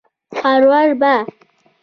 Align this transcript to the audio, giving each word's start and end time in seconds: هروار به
هروار 0.39 0.89
به 0.99 1.13